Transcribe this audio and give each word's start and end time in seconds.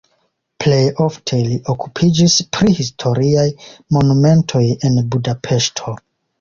Plej 0.63 0.79
ofte 1.03 1.41
li 1.49 1.57
okupiĝis 1.73 2.39
pri 2.57 2.75
historiaj 2.81 3.47
monumentoj 3.99 4.65
en 4.91 5.01
Budapeŝto. 5.15 5.99